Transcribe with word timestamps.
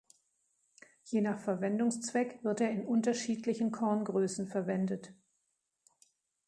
Je 1.03 1.21
nach 1.21 1.37
Verwendungszweck 1.39 2.43
wird 2.43 2.59
er 2.59 2.71
in 2.71 2.87
unterschiedlichen 2.87 3.69
Korngrößen 3.71 4.47
verwendet. 4.47 5.13